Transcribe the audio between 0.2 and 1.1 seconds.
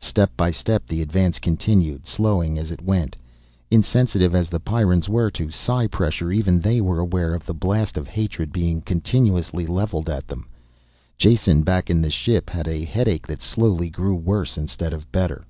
by step the